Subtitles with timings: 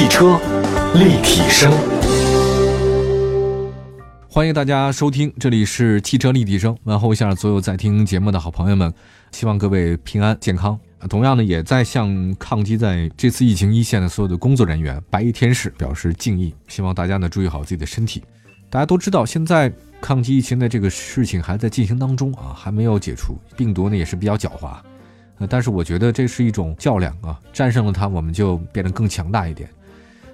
[0.00, 0.40] 汽车
[0.94, 1.70] 立体声，
[4.30, 8.90] 欢迎大家收听，这里是汽车立体声，问候一下所有在听节目的好朋友们，
[9.30, 10.80] 希望各位平安健康。
[11.06, 18.22] 同样呢，也在向抗击在这次疫情一线的所有的工作人员、白衣天使表示敬意，希望大家呢注意好自己的身体。
[18.70, 19.70] 大家都知道，现在
[20.00, 24.78] 抗击疫情的这个事情还在进行当中啊，还没有解除，病毒呢也是比较狡猾。
[25.40, 29.68] 呃，但是我觉得这是一种较量啊，战胜了它，我们就变得更强大一点。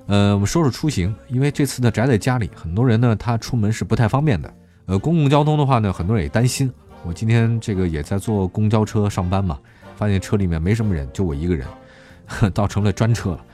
[0.06, 4.52] 呃，我们说说出行，因为这次呢宅在家里，很多人呢他出门是不太方便的。
[4.86, 6.72] 呃，公共交通的话呢，很多人也担心。
[7.04, 9.58] 我今天这个也在坐公交车上班嘛。
[9.96, 11.66] 发现车里面没什么人，就我一个人，
[12.52, 13.44] 倒成了专车了。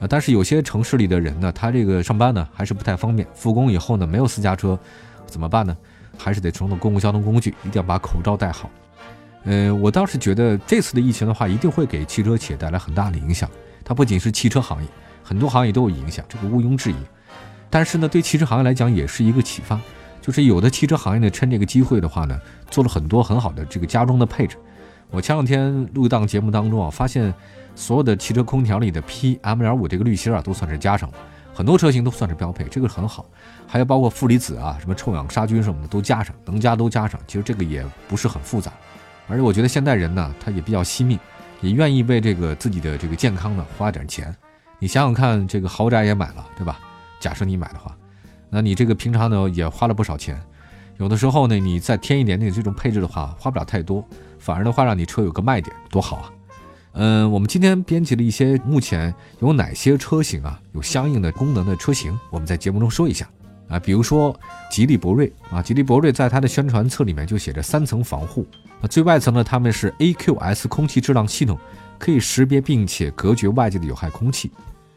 [0.00, 3.26] 呃，但是有些城市里的人呢，他这个上班呢还是不太方便。
[3.34, 4.76] 复工以后呢，没有私家车，
[5.26, 5.76] 怎么办呢？
[6.18, 8.68] 还是得乘坐公共交通工具，一定要把口罩戴好。
[9.44, 13.48] 呃，我倒是觉得这次的疫情的话，一定会给汽车企业带来很大的影响。
[13.84, 14.88] 它不仅是汽车行业，
[15.32, 16.96] 很多行业都有影响，这个毋庸置疑。
[17.70, 19.80] 但是呢，对汽车行业来讲，也是一个启发，
[20.20, 22.38] 就是有的汽车行业呢，趁这个机会的话呢，
[22.70, 24.58] 做了很多很好的这个家装的配置。
[25.10, 27.32] 我前两天录一档节目当中啊，发现
[27.74, 31.16] 所有的汽车空调里的 PM2.5 这个滤芯啊，都算是加上了，
[31.54, 33.24] 很多车型都算是标配，这个很好。
[33.66, 37.18] 还有包括负离子啊，什么臭氧杀菌什么的都加上，能加都加上。
[37.26, 38.70] 其实这个也不是很复杂，
[39.28, 41.18] 而且我觉得现代人呢，他也比较惜命，
[41.62, 44.36] 也愿意为这个自己的这个健康呢花点钱。
[44.82, 46.80] 你想想看，这个豪宅也买了，对吧？
[47.20, 47.96] 假设你买的话，
[48.50, 50.36] 那你这个平常呢也花了不少钱。
[50.96, 54.04] 有的时候呢，你再添一点点这种配置的话，花不了太多。
[54.40, 56.32] 反而的话，让你车有个卖点，多好啊！
[56.94, 63.24] 嗯，我们今天编辑了一些目前有哪些车型啊，有相应的功能的车型，我们在节目中说一下
[63.68, 63.78] 啊。
[63.78, 64.36] 比如说
[64.68, 68.44] 吉利博瑞啊，吉利博瑞在它的宣传册里面就写着三层防护，
[68.80, 71.56] 那最外层呢，他们是 AQS 空气质量系统，
[72.00, 74.50] 可以识别并且隔绝外界的有害空气。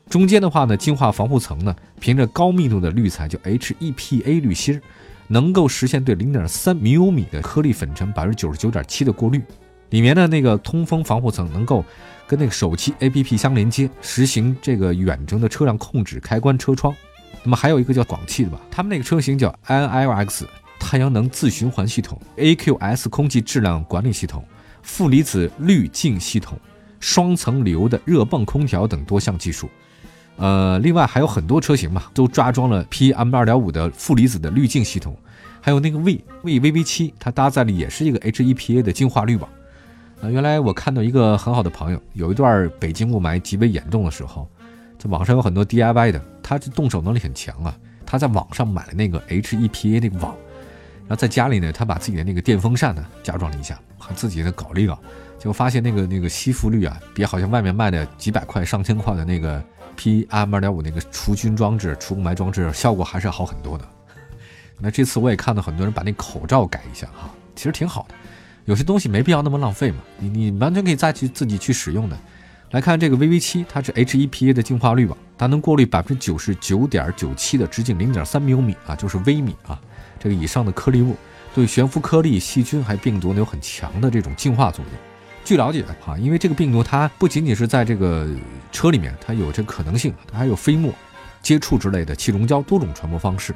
[0.09, 4.81] 中间的话呢，净化防护层呢，凭着高密度的滤材叫 HEPA 滤芯。
[5.27, 9.41] 能够实现对零点三毫米的颗粒粉尘百分之九十九点七的过滤，
[9.89, 11.83] 里面的那个通风防护层能够
[12.27, 16.95] 跟那个手机 APP 相连接，实行这个远程的车辆控制、开关车窗。
[17.41, 20.43] 那么还有一个叫广汽的吧，他们那个车型叫 ILX
[20.79, 24.45] 太阳能自循环系统、AQS 空气质量管理系统、
[24.83, 26.55] 负离子滤净系统、
[26.99, 29.67] 双层流的热泵空调等多项技术。
[30.37, 35.15] 呃，另外还有很多车型嘛，都加装了 PM 二点五的负离子的滤净系统，
[35.61, 39.49] 还有那个 V V VV 七，它搭载的也是一个 HEPA 的净化滤网。
[40.21, 44.47] 呃，原来我看到一个很好的朋友，有一段北京雾霾极为严重的时候，
[44.97, 47.75] 在网上有很多 DIY 的，他这动手能力很强啊。
[48.05, 50.35] 他在网上买了那个 HEPA 那个网，
[51.07, 54.99] 然后在家里呢，他把自己的那个电风扇呢加装了一下，和自己的搞了一搞，
[55.47, 59.63] 我发现那个那个吸附率啊，比好像外面卖的几百块、上千块的那个。
[59.97, 63.87] PM 二点五那个除菌装置、除雾霾装置效果还是好很多的。
[64.77, 68.15] 那这次我也看到很多人把那口罩改一下哈，其实挺好的。
[68.65, 72.17] 有些东西没必要那么浪费嘛，你你完全可以再去自己去使用的。
[72.71, 79.79] 来看这个 VV 七，它是 HEPA 的净化滤网，它能过滤百分之九十九点九七的直径零点三毫米啊，就是微米啊，
[80.19, 81.15] 这个以上的颗粒物，
[81.53, 85.14] 对悬浮颗粒、细菌还病毒呢有很强的这种净化作用。
[85.45, 88.27] 据了解啊，因为这个病毒它不仅仅是在这个
[88.71, 90.91] 车里面，它有这可能性，它还有飞沫、
[91.43, 93.55] 接触之类的气溶胶多种传播方式，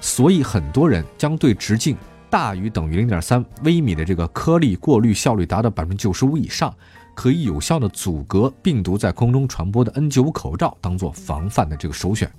[0.00, 1.96] 所以很多人将对直径
[2.30, 6.72] 大于等于零点三微米的这个颗粒过滤效率达到百分之九十五以上，
[7.16, 12.30] 可以有效的阻隔病毒在空中传播的 N95 口罩当做防范的这个首选。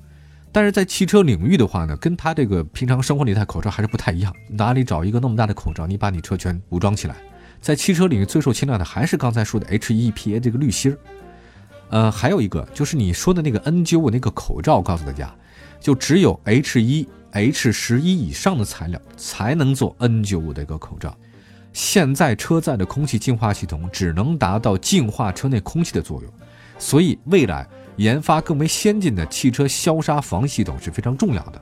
[0.54, 7.16] 但是在汽车领域的话呢，跟它这个平常生活里戴口罩还是不太一样，哪里找一个那么大的口罩，你把你车全武装起来？
[7.66, 10.98] 在汽车领域最受青睐的还是刚才说的 HEPA 这个滤芯儿，
[11.90, 15.36] 呃，还有一个就是你说的那个 N95 那个口罩，告诉大家，
[15.80, 21.18] 就只有 H1、H 十一以上的材料才能做 N95 的一个口罩。
[21.74, 26.32] 现在车载的空气净化系统只能达到净化车内空气的作用，
[26.78, 31.60] 所以未来研发更为先进的汽车消杀防系统是非常重要的。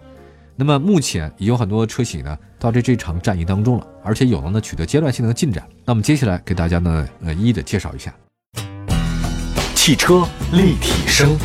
[0.55, 5.67] 那么目前已有很多车企呢到这这场战役当中了，而且有了呢取得阶段性的进展。
[5.83, 8.13] 那么接下来给大家呢呃一一的介绍一下
[9.73, 11.35] 汽车立体声。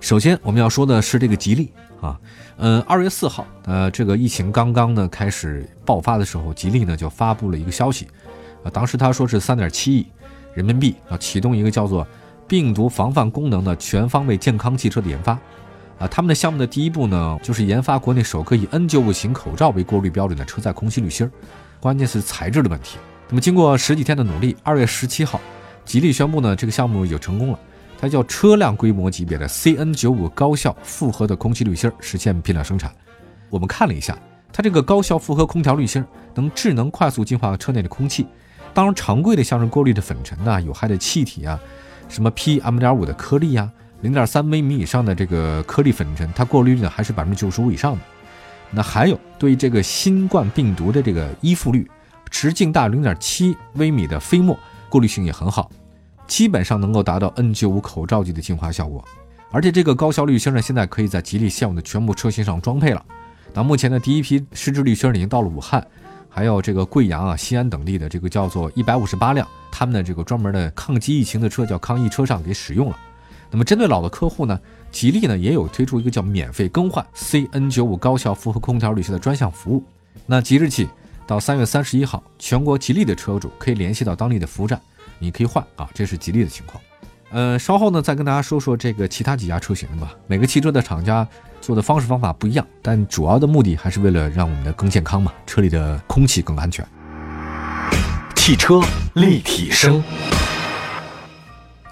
[0.00, 2.18] 首先我们要说的是这个吉利啊，
[2.56, 8.08] 呃二月四号，呃这个疫情刚刚呢开始爆发的时候，吉利呢就发布了一个消息，
[8.64, 10.06] 啊当时他说是三点七亿
[10.52, 12.04] 人民币要启动一个叫做
[12.48, 15.38] 病毒防范功能的全方位健康汽车的研发。
[15.98, 21.30] 啊，他们的项目的第一步呢，就是研发国内首个以 N95 型口罩为过滤标准的车载空气滤芯儿，
[21.80, 22.98] 关键是材质的问题。
[23.28, 25.40] 那么经过十几天的努力，二月十七号，
[25.84, 27.58] 吉利宣布呢，这个项目有成功了，
[27.98, 32.92] 它叫车辆规模级别的 CN95 高效复合的空气滤芯儿，实现批量生产。
[33.48, 34.18] 我们看了一下，
[34.52, 38.26] 它这个高效复合空调滤芯儿能智能快速净化车内的空气。
[38.74, 41.58] 当然，常规的像是过滤的粉尘呐、有害的气体啊，
[42.08, 43.72] 什么 PM2.5 的颗粒啊，
[44.02, 48.00] 零点三微米以上的这个颗粒粉尘，它过滤率呢还是百分之九十五以上的。
[48.70, 51.88] 那还有对这个新冠病毒的这个依附率，
[52.30, 54.58] 直径大零点七微米的飞沫
[54.88, 55.70] 过滤性也很好，
[56.26, 59.04] 基本上能够达到 N95 口罩级的净化效果。
[59.50, 63.02] 而且这个高效滤芯呢，现在可以在吉利现有的全部车型上装配了。
[63.54, 65.86] 那目前的第一批湿制滤芯已经到了武汉，
[66.28, 72.98] 还有这个贵阳啊、西安等地的这个叫做一百五十八辆他们的这个专门的抗击疫情的车叫抗疫车上给使用了。
[73.50, 74.58] 那么针对老的客户呢，
[74.90, 79.82] 吉利呢也有推出一个叫免费更换 CN95 高效复合空调滤芯的专项服务。
[80.26, 80.88] 那即日起
[81.26, 84.80] 到三月三十一号，全国吉利的车主可以联系到当地的服务站，
[85.18, 86.82] 你可以换啊，这是吉利的情况。
[87.30, 90.14] 呃，稍后呢再跟大家说说这个其他几家车型吧。
[90.26, 91.26] 每个汽车的厂家
[91.60, 96.86] 做的方式方法不一样，但主要的目的还是为了让我们的更健康嘛，车里的空气更安全。
[98.36, 98.80] 汽车
[99.14, 100.02] 立体声，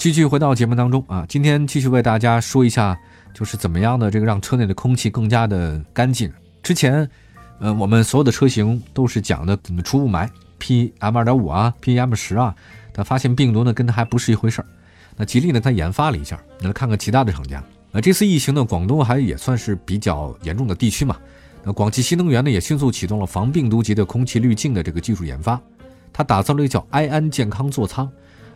[0.04, 2.94] 继续回到节目当中啊，今天继续为大家说一下，
[3.32, 6.30] 就是怎么样的这个让车内的空气更加的干净。
[6.62, 7.08] 之前，
[7.58, 10.28] 呃，我们所有的车型都是讲的怎么除雾霾
[10.60, 12.54] ，PM 二点五啊，PM 十啊，
[12.92, 14.66] 但发现病毒呢跟它还不是一回事儿。
[15.16, 17.64] 那吉利呢，它研发了一下，来看看其他的厂家。
[17.90, 21.16] 那这次疫情呢，广东还也算是比较严重的地区嘛。
[21.62, 25.58] 那广汽新能源呢，也迅速启动了防病毒级的空气滤镜的这个技术研发，
[26.12, 28.06] 它打造了一个叫埃安健康座舱。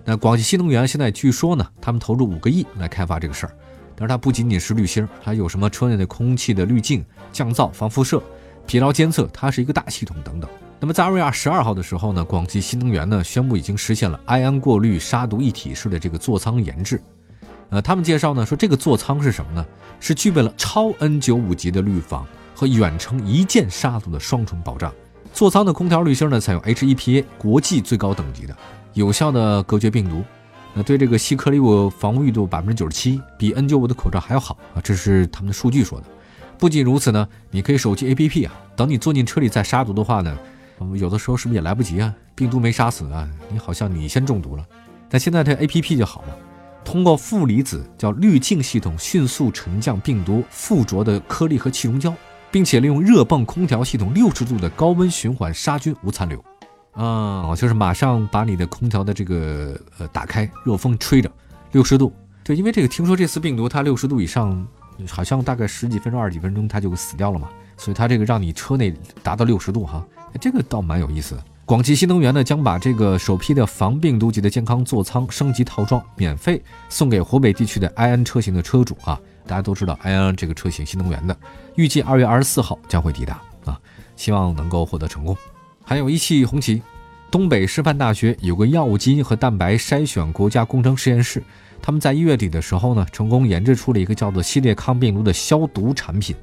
[0.08, 3.52] 那广汽新能源现在据说呢，他们投入五个亿来开发这个事儿。
[3.94, 8.22] 但是它不仅仅是滤芯，还有什么车内的空气的滤镜、降噪、防辐射、
[8.66, 10.48] 疲劳监测，它是一个大系统等等。
[10.80, 16.98] 那么在二月二十二号的时候呢，广汽新能源呢宣布已经实现了埃安过滤杀毒一体式的这个座舱研制。
[17.68, 19.66] 呃，他们介绍呢说这个座舱是什么呢？
[20.00, 24.90] 是具备了超 N95 级的滤防和远程一键杀毒的双重保障。
[25.34, 28.56] 座舱的空调滤芯呢采用 HEPA 国际最高等级的。
[28.98, 30.24] 有效的隔绝病毒，
[30.74, 34.82] 那对这个细颗粒物防御度百分之九十七，比 N95 的口罩还要好啊！
[34.82, 36.06] 这是他们的数据说的。
[36.58, 40.36] 不仅如此呢，你可以手机 APP 啊，等你坐进车里再杀毒的话呢，
[40.96, 42.12] 有的时候是不是也来不及啊？
[42.34, 44.66] 病毒没杀死啊，你好像你先中毒了。
[45.08, 46.36] 但现在这 APP 就好了，
[46.84, 52.12] 通过负离子叫滤镜系统迅速沉降病毒附着的颗粒和气溶胶，
[52.50, 56.44] 并且利用热泵空调系统六十度的高温循环杀菌无残留。
[56.98, 61.30] 啊，就是马上把你的空调的这个呃打开，热风吹着，
[61.70, 62.12] 六十度。
[62.42, 64.66] 对，因为这个听说这次病毒它六十度以上，
[65.08, 68.92] 好像大概十几分钟、二十几分钟它就死掉了嘛，所以它这个让你车内
[69.22, 70.04] 达到六十度哈，
[70.40, 71.44] 这个倒蛮有意思的。
[71.64, 81.36] 广汽新能源呢将把这个首批的防病毒级的健康座舱升级套装免费送给湖北地区的埃安车型的车主啊，大家都知道埃安这个车型新能源的，
[81.76, 83.78] 预计二月二十四号将会抵达啊，
[84.16, 85.36] 希望能够获得成功。
[85.88, 86.82] 还有一汽红旗，
[87.30, 91.42] 东北师范大学有个药物基因和蛋白筛选国家工程实验室，
[91.80, 96.36] 他们在一月底的时候呢，成功研制出了一个叫做系列抗病毒的消毒产品，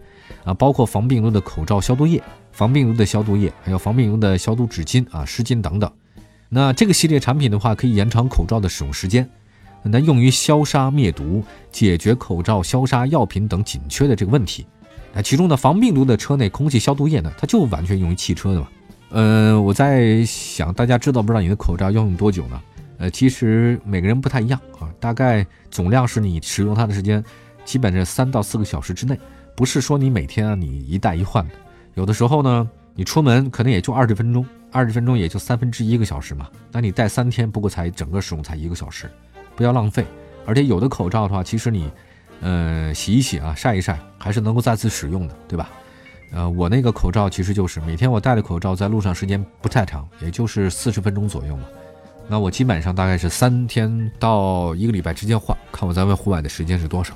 [0.45, 2.19] 啊，包括防病毒的口罩消毒液、
[2.51, 5.91] 防病毒的消毒液，还有防病毒的消毒纸巾啊、湿巾等等。
[6.49, 9.29] 那这个系列产品的话，可以延长口罩的使用时间，
[9.83, 14.65] 那用于消杀灭毒，解决口罩消杀药品等紧缺的这个问题。
[15.13, 18.67] 那其中的防病毒的车内空气消毒液呢，它就完全用于汽车的嘛。
[19.15, 22.61] 呃，我在想，大家知道不知道你的口罩要用多久呢？
[22.97, 27.23] 呃，其实每个人不太一样啊，大概总量是你使用它的时间，
[27.63, 29.17] 基本是三到四个小时之内，
[29.55, 31.53] 不是说你每天啊你一戴一换的。
[31.93, 36.49] 有的时候呢，你出门可能也就二十分钟，二十分钟也就三分之一个小时嘛。
[36.69, 39.09] 那你戴三天，不过才整个使用才一个小时，
[39.55, 40.05] 不要浪费。
[40.45, 41.89] 而且有的口罩的话，其实你，
[42.41, 45.69] 呃，洗一洗啊，晒一晒，还是能够再次使用的，对吧？
[46.31, 51.63] 呃，我那个口罩其实就是每天我戴的口罩，在路上时间不太长，也就是四十分钟左右嘛。
[52.27, 57.13] 那我基本上大概是三天到一个礼拜之间换，看我在外户外的时间是多少。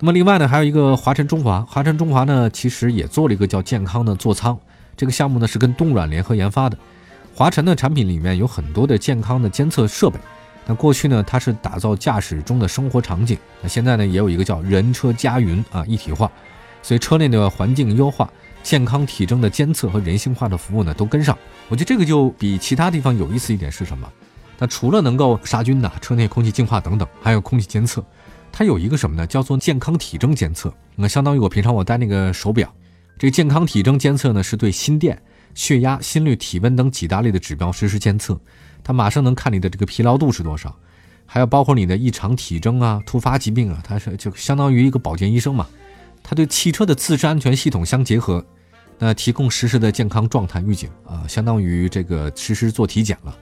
[0.00, 4.58] 那么另外呢，还有一个华晨中华，华晨中华呢其实也做了一个叫健康的座舱，
[4.96, 6.76] 这个项目呢是跟东软联合研发的。
[7.34, 10.18] 华晨的产品里面有很多的健康的监测设备。
[10.66, 16.30] 那过去呢，它是打造驾驶中的生活场景，那现在呢也有一个叫人车家云啊一体化，
[16.82, 18.28] 所以车内的环境优化。
[18.62, 21.36] 健康体征的监测和人性化的服务呢，都跟上。
[21.68, 24.10] 我觉得这个就比其他地方有意思一点是什么？
[24.58, 28.04] 那除了能够杀菌呐，车内空气净化等等，还有空气监测，
[28.50, 29.26] 它有一个什么呢？
[29.26, 30.72] 叫做健康体征监测。
[30.96, 32.72] 那相当于我平常我戴那个手表，
[33.16, 35.20] 这个健康体征监测呢，是对心电、
[35.54, 38.38] 血压、心率、体温等几大类的指标实时监测，
[38.82, 40.74] 它马上能看你的这个疲劳度是多少。
[41.24, 45.66] 还有包括你的异常体征啊、突发疾病啊，它是就相当于一个保健医生嘛。
[46.28, 48.44] 它对汽车的自身安全系统相结合，
[48.98, 53.34] 那提供实时的健康状态预警啊，相当于这个实时做体检了。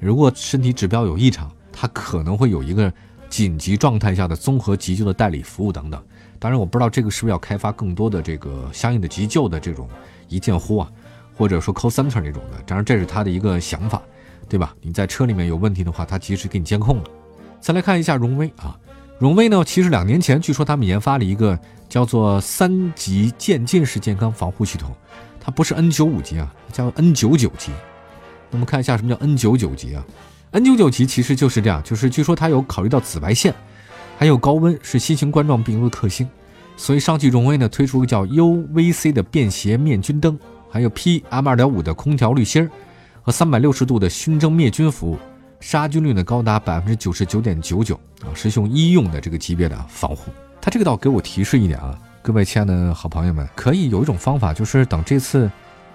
[0.00, 2.92] 如果身体指标有异常，它可能会有一个
[3.28, 6.02] 紧急状态下的综合急救的代理服务等等。
[6.40, 9.88] 当然，我不知道这个是不是要开发更多的这个相应的急救的这种
[10.28, 10.90] 一键呼啊，
[11.36, 12.60] 或者说 call center 那种的。
[12.66, 14.02] 当然，这是他的一个想法，
[14.48, 14.74] 对吧？
[14.82, 17.04] 你在车里面有问题的话，他及时给你监控了。
[17.60, 18.76] 再来看一下荣威啊，
[19.18, 21.58] 荣威呢，其实两年前据说他们研发了一个
[21.88, 24.94] 叫做三级渐进式健康防护系统，
[25.40, 27.72] 它不是 N 九五级啊，叫 N 九九级。
[28.50, 30.04] 那么看一下什么叫 N 九九级啊
[30.50, 33.54] ？N 九九级其实就是这样，就是据说它有考虑到紫外线。
[34.18, 36.26] 还有高温是新型冠状病毒的克星，
[36.76, 40.38] 所以上汽荣威呢推出个叫 UVC 的便携面菌灯，
[40.70, 42.70] 还有 PM2.5 的空调滤芯儿
[43.22, 45.18] 和360度的熏蒸灭菌服务，
[45.60, 50.30] 杀菌率呢高达百分之九十九点九九啊，是用医用的这个级别的防护。
[50.60, 55.50] 它这个倒给我提示一点啊，各位亲爱的好朋友们，可以有一种方法，就是等这次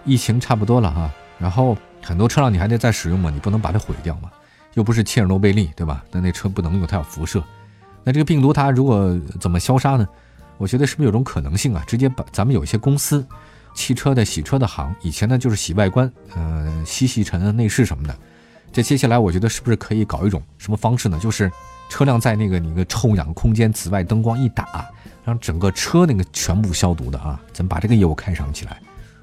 [0.05, 4.31] 疫情差不多了哈，然后很多车辆你还得再使用嘛，你不能把它毁掉嘛，
[4.73, 6.03] 又不是切尔诺贝利对吧？
[6.11, 7.43] 那那车不能用，它有辐射。
[8.03, 10.07] 那这个病毒它如果怎么消杀呢？
[10.57, 11.83] 我觉得是不是有种可能性啊？
[11.85, 13.25] 直接把咱们有一些公司，
[13.73, 18.15] 汽车的洗车的行，以前呢就是洗外观，呃，吸吸尘、内饰什么的。
[18.71, 21.19] 这接下来我觉得是不是可以搞一种什么方式呢？
[21.19, 21.51] 就是
[21.89, 24.89] 车辆在那个你个臭氧空间，紫外灯光一打，
[25.25, 27.39] 让整个车那个全部消毒的啊。
[27.51, 28.79] 咱们把这个业务开上起来，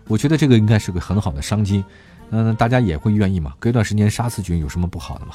[0.07, 1.83] 我觉得这个应该是个很好的商机。
[2.31, 3.55] 嗯，大家也会愿意嘛？
[3.59, 5.33] 隔一段时间杀死菌有什么不好的嘛？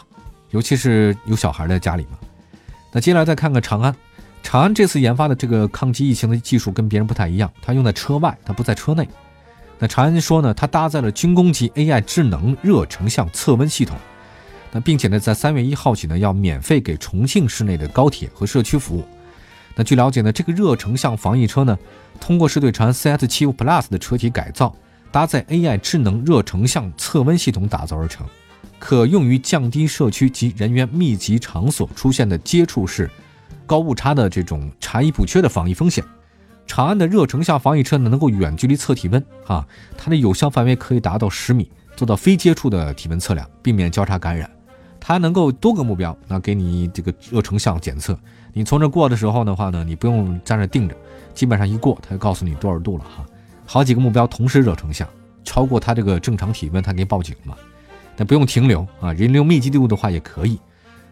[0.52, 2.20] 尤其是有小孩在家里嘛。
[2.92, 3.96] 那接下来再看看长安，
[4.44, 9.10] 长安这次研发的这个抗击疫情的技术跟别人不太一样，它用在车外，它不在车内。
[9.84, 13.98] 那长安说呢，它搭载了军工级 AI 智能热成像测温系统，
[14.72, 19.04] 那并且呢，在三月一号起呢，要免费给重庆市内的高铁和社区服务。
[19.76, 21.78] 那据了解呢，这个热成像防疫车呢，
[22.18, 24.74] 通过是对长安 CS75 Plus 的车体改造，
[25.12, 28.26] 搭载 AI 智能热成像测温系统打造而成。
[28.80, 33.12] 可用于降低社区及人员密集场所出现的接触式
[33.66, 36.02] 高误差的这种差异补缺的防疫风险。
[36.66, 39.68] 长安的热成像防疫车呢，能够远距离测体温啊，
[39.98, 44.50] 它的有效范围可以达到十米，做到非接触的体温测量，避免交叉感染。
[45.00, 48.18] 它能够多个目标，那给你这个热成像检测。
[48.54, 50.96] 你从这过的时候的话呢，你不用在那定着，
[51.34, 53.26] 基本上一过，它就告诉你多少度了哈。
[53.66, 55.08] 好几个目标同时热成像，
[55.44, 57.56] 超过它这个正常体温，它给你报警嘛。
[58.16, 60.60] 但不用停留啊，人流密集度的话也可以。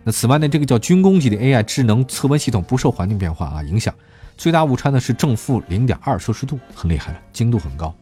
[0.03, 3.93] 那此外呢，这个叫军工级的 AI 智能测温系统不受环境变化啊影响，
[4.41, 7.93] 最大误差呢是正负零点二摄氏度，很厉害了，精度很高。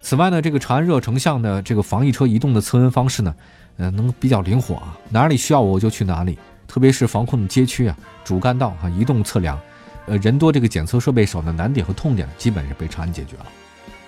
[0.00, 3.34] 此外呢，这个长安热成像的这个防疫车移动的测温方式呢，
[3.76, 7.94] 呃，能比较灵活啊，哪里需要我就去哪里，特别是防控的街区啊、
[8.24, 9.60] 主干道啊，移动测量，
[10.06, 13.46] 呃，人多这个检测设备少的难点和痛点基本是被长安解决了。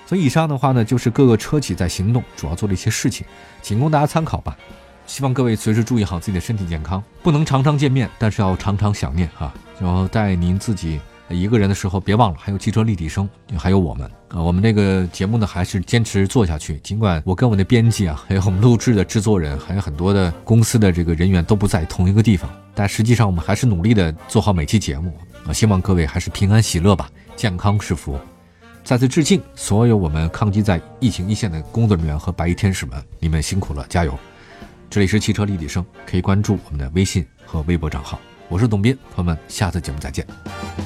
[0.06, 3.26] 所以以上的话呢，就是各个车企在行动，主要做的一些事情，
[3.60, 4.56] 仅供大家参考吧。
[5.06, 9.52] 希望各位随时注意好自己的身体健康，不能常常见面，但是要常常想念哈。
[9.78, 10.98] 然后带您自己
[11.30, 14.42] 一个人的时候，别忘了还有汽车立体声，还有我们啊。
[14.42, 16.78] 我们这个节目呢，还是坚持做下去。
[16.78, 25.12] 尽管我跟我的编辑啊，还有我们录制的制作人，还有很多的公司的这个人员都不在同一个地方，但实际上我们还是努力的做好每期节目
[25.46, 25.52] 啊。
[25.52, 28.18] 希望各位还是平安喜乐吧，健康是福。
[28.84, 34.18] 再次致敬所有我们抗击在疫情一线的工作人员和白衣天使们，你们辛苦了，加油！
[34.90, 38.20] 这里是汽车立体声，可以关注我们的微信和微博账号。
[38.50, 40.83] 我是董斌，朋友们，下次节目再见。